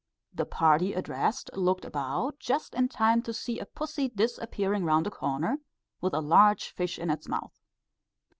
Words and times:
The 0.33 0.47
party 0.47 0.93
addressed 0.95 1.51
looked 1.53 1.85
about, 1.85 2.39
just 2.39 2.73
in 2.73 2.89
time 2.89 3.21
to 3.21 3.31
see 3.31 3.59
a 3.59 3.67
pussy 3.67 4.09
disappearing 4.09 4.83
round 4.83 5.05
a 5.05 5.11
corner, 5.11 5.59
with 6.01 6.15
a 6.15 6.21
large 6.21 6.69
fish 6.71 6.97
in 6.97 7.11
its 7.11 7.27
mouth. 7.27 7.61